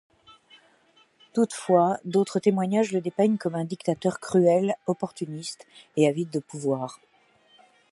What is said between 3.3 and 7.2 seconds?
comme un dictateur cruel, opportuniste et avide de pouvoir.